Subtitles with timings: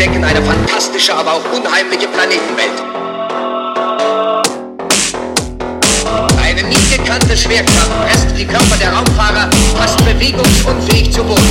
[0.00, 2.72] Entdecken eine fantastische, aber auch unheimliche Planetenwelt.
[6.42, 11.42] Eine nie gekannte Schwerkraft presst die Körper der Raumfahrer fast bewegungsunfähig zu Boden.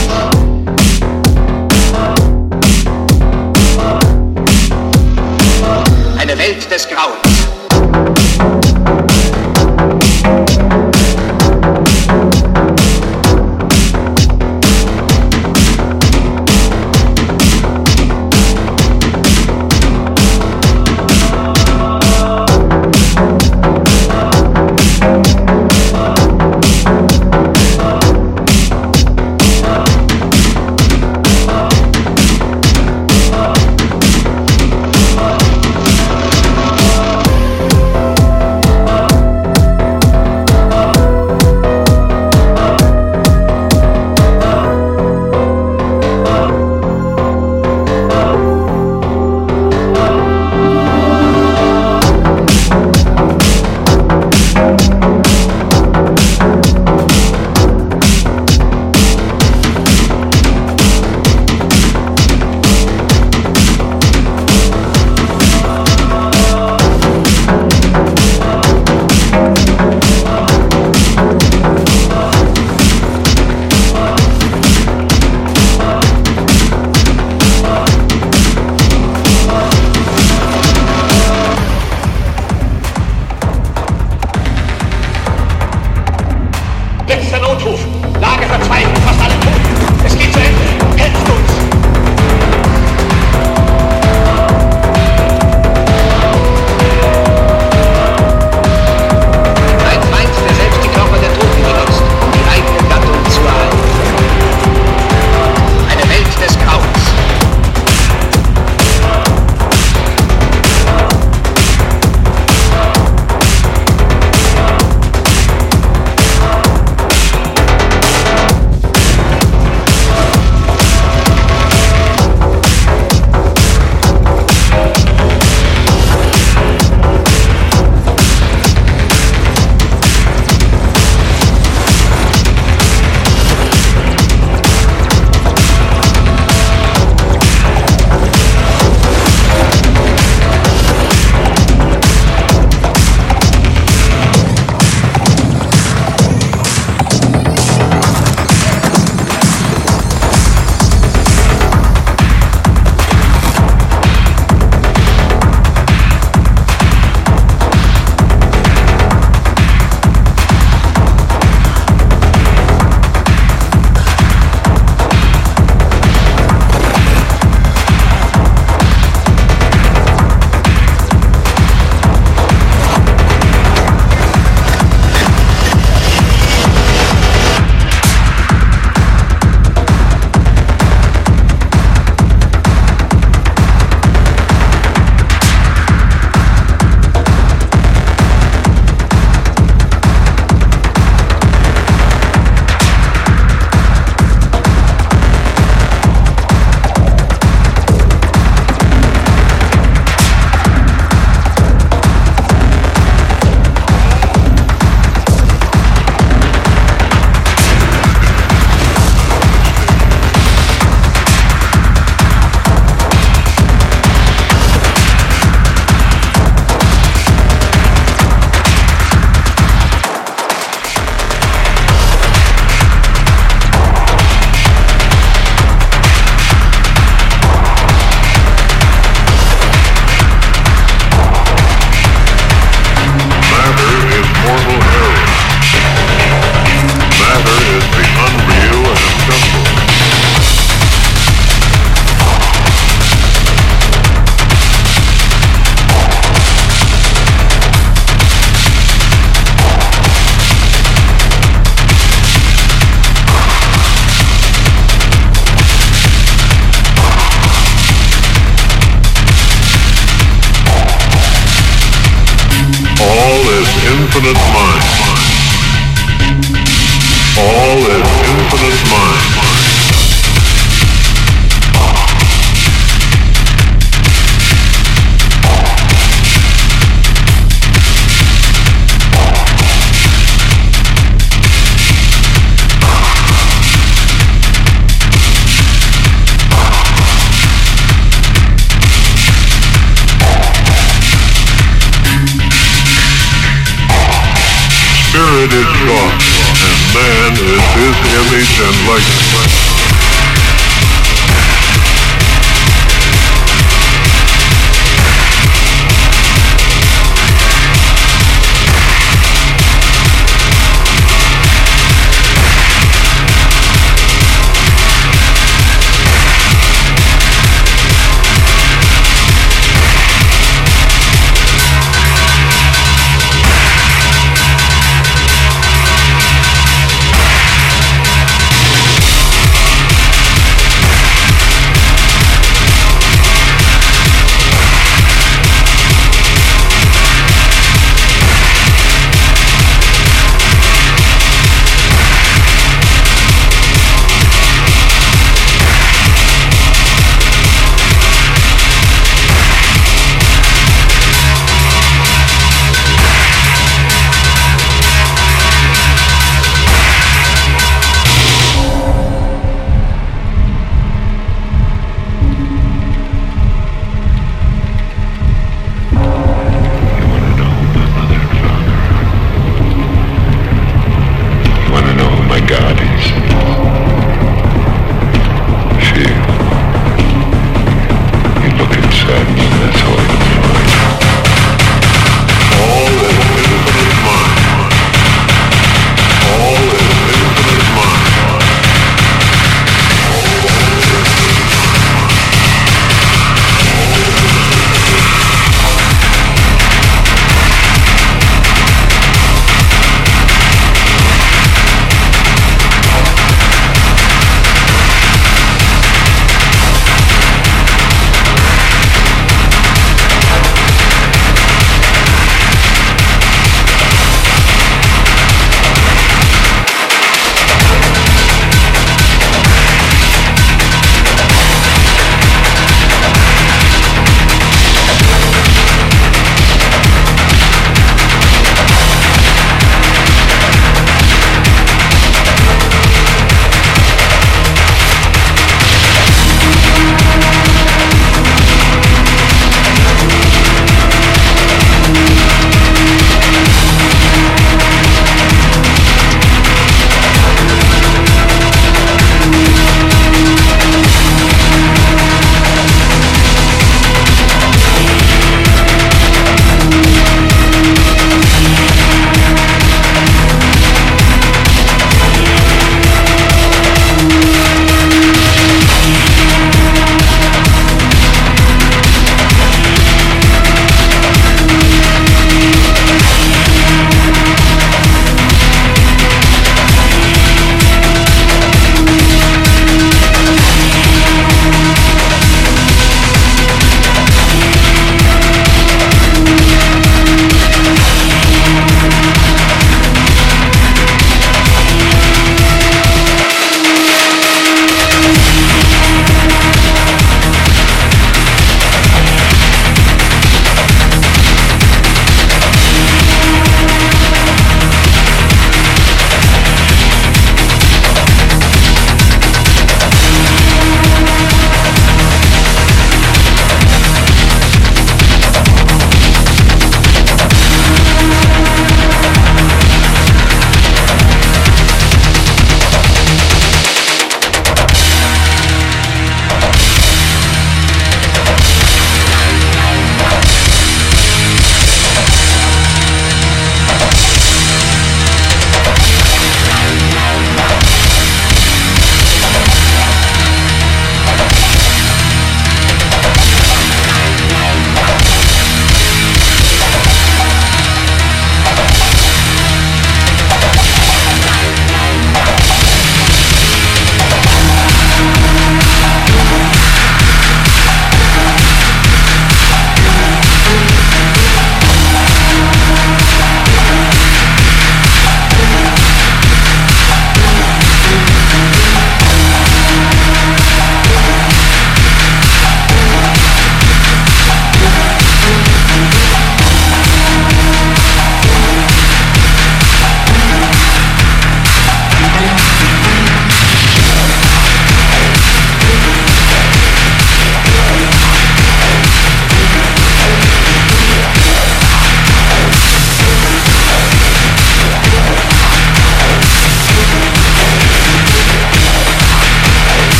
[6.17, 7.48] Eine Welt des Grauens.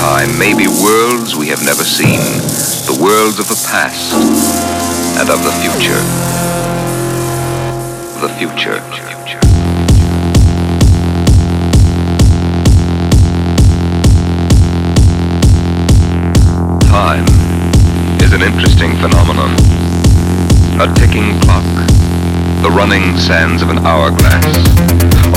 [0.00, 2.18] Time may be worlds we have never seen,
[2.88, 4.12] the worlds of the past
[5.20, 6.00] and of the future.
[8.18, 8.80] The future.
[16.90, 17.24] Time
[18.20, 19.54] is an interesting phenomenon.
[20.80, 21.64] A ticking clock,
[22.62, 24.44] the running sands of an hourglass.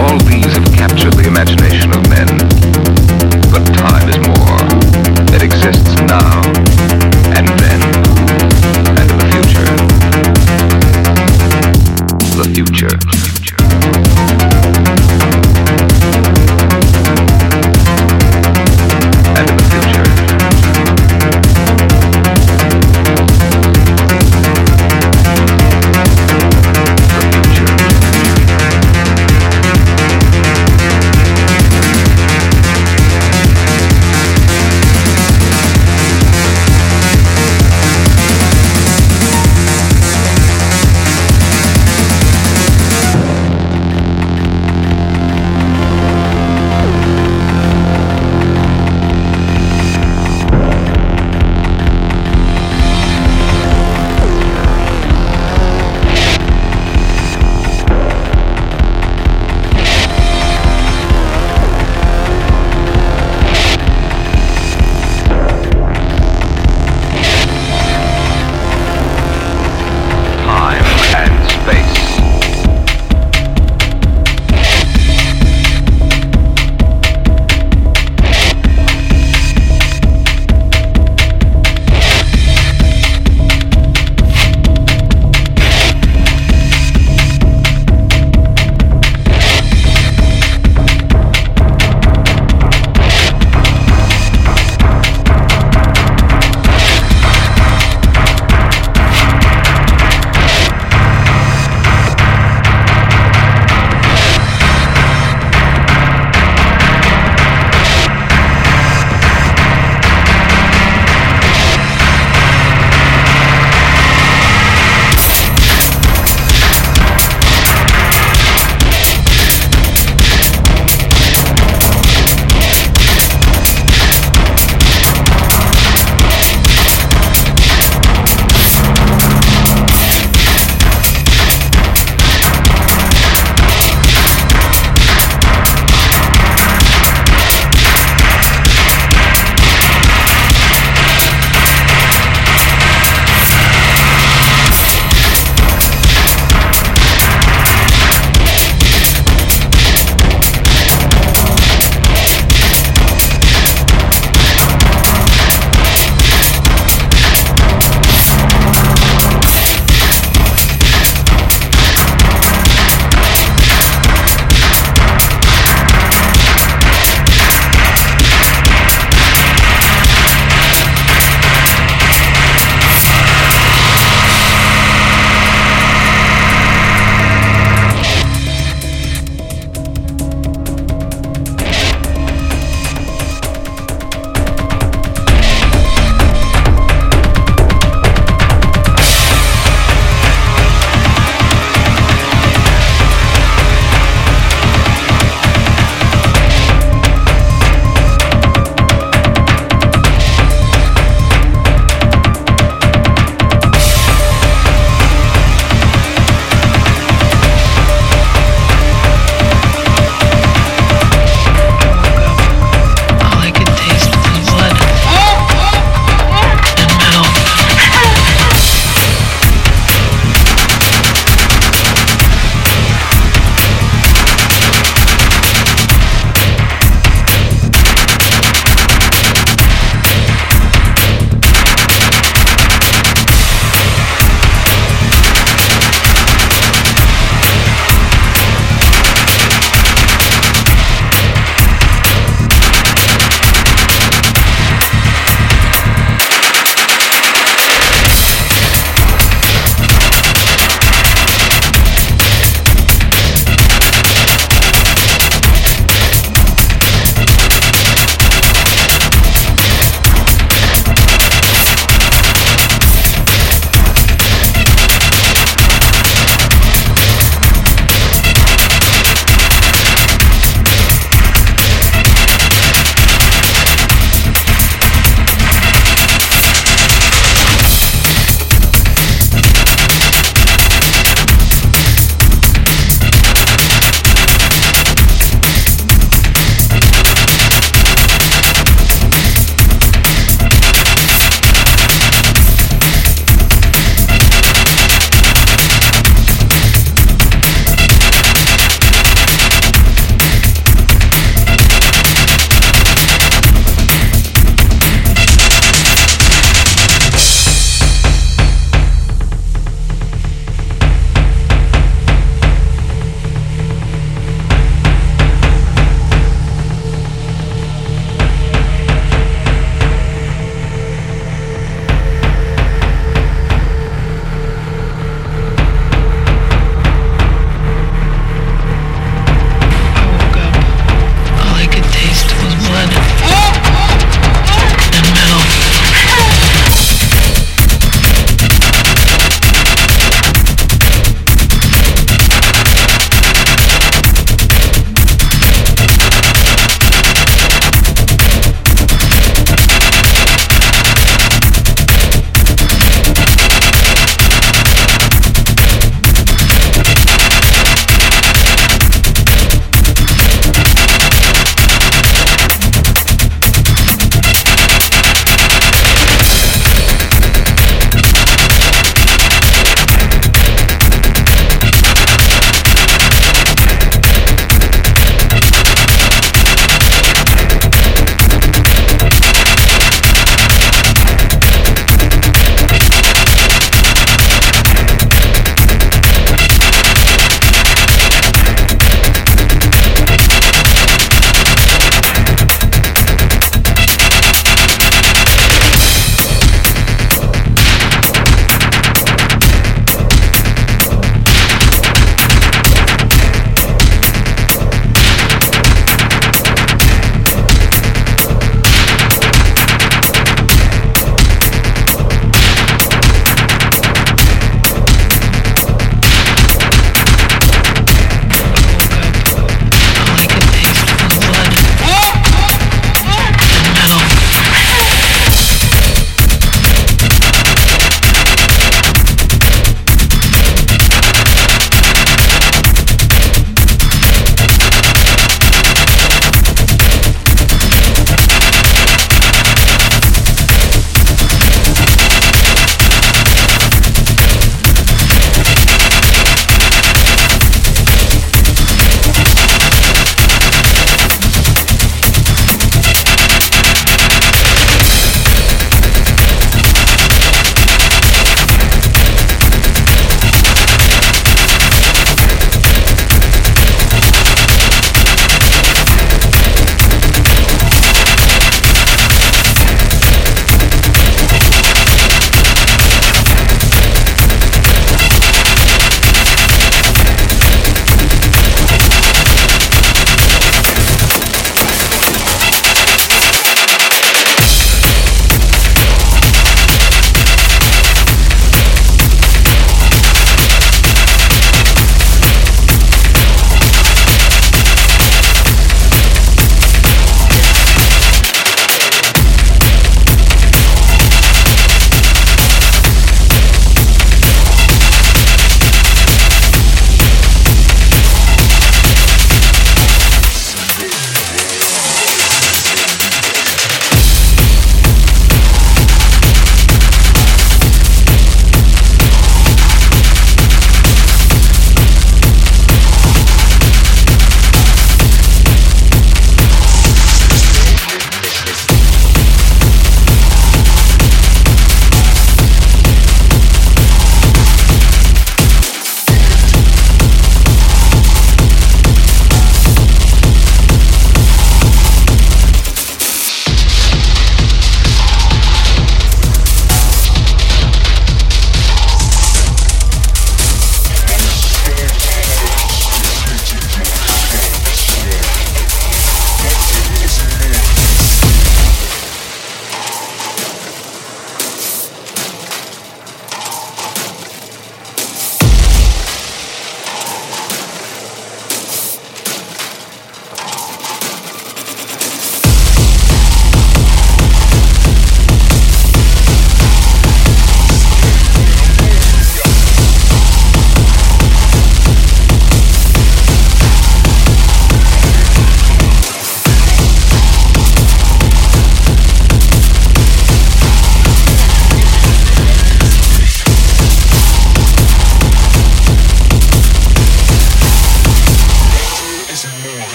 [0.00, 2.71] All these have captured the imagination of men
[3.52, 4.42] but time is more
[5.42, 6.40] exists now
[7.36, 7.80] and then
[8.98, 9.76] and the future.
[12.36, 13.21] The future.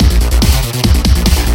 [0.00, 1.53] Thanks.